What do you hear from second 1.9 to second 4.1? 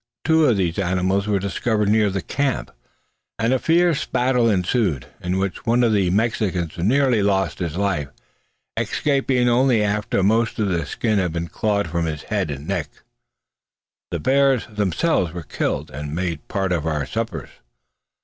the camp, and a fierce